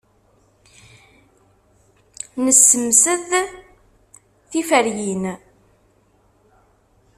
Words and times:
Nessemsed 2.43 3.29
tiferyin. 4.49 5.25